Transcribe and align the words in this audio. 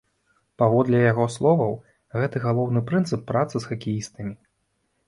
Паводле 0.61 1.01
яго 1.11 1.27
словаў, 1.35 1.77
гэта 2.19 2.43
галоўны 2.49 2.79
прынцып 2.89 3.21
працы 3.35 3.55
з 3.59 3.65
хакеістамі. 3.75 4.33